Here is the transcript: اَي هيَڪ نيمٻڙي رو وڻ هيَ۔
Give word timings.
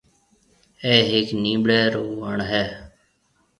اَي 0.85 0.95
هيَڪ 1.11 1.27
نيمٻڙي 1.43 1.81
رو 1.93 2.03
وڻ 2.21 2.37
هيَ۔ 2.51 2.65